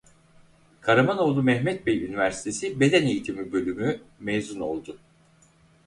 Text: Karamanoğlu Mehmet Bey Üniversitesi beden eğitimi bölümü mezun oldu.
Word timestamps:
Karamanoğlu 0.81 1.43
Mehmet 1.43 1.85
Bey 1.85 2.03
Üniversitesi 2.05 2.79
beden 2.79 3.03
eğitimi 3.03 3.51
bölümü 3.51 3.99
mezun 4.19 4.59
oldu. 4.59 4.97